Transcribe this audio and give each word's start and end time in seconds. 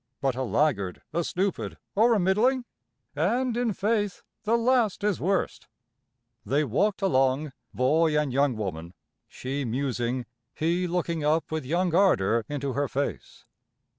But 0.19 0.33
a 0.35 0.41
laggard, 0.41 1.03
a 1.13 1.23
stupid, 1.23 1.77
or 1.93 2.15
a 2.15 2.19
middling! 2.19 2.65
And, 3.15 3.55
in 3.55 3.71
faith, 3.71 4.23
the 4.45 4.57
last 4.57 5.03
is 5.03 5.21
worst." 5.21 5.67
They 6.43 6.63
walked 6.63 7.03
along, 7.03 7.51
boy 7.71 8.19
and 8.19 8.33
young 8.33 8.57
woman, 8.57 8.95
she 9.27 9.63
musing, 9.63 10.25
he 10.55 10.87
looking 10.87 11.23
up 11.23 11.51
with 11.51 11.67
young 11.67 11.93
ardor 11.93 12.45
into 12.49 12.73
her 12.73 12.87
face. 12.87 13.45